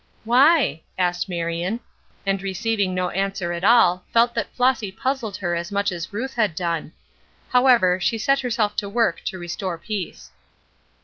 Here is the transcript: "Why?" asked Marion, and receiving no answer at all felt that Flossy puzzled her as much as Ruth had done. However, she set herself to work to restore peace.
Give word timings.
"Why?" 0.23 0.81
asked 0.97 1.29
Marion, 1.29 1.79
and 2.25 2.41
receiving 2.41 2.95
no 2.95 3.09
answer 3.11 3.53
at 3.53 3.63
all 3.63 4.03
felt 4.11 4.33
that 4.33 4.51
Flossy 4.55 4.91
puzzled 4.91 5.37
her 5.37 5.53
as 5.55 5.71
much 5.71 5.91
as 5.91 6.11
Ruth 6.11 6.33
had 6.33 6.55
done. 6.55 6.93
However, 7.49 7.99
she 7.99 8.17
set 8.17 8.39
herself 8.39 8.75
to 8.77 8.89
work 8.89 9.21
to 9.25 9.37
restore 9.37 9.77
peace. 9.77 10.31